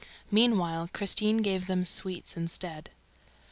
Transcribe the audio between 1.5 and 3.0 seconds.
them sweets instead.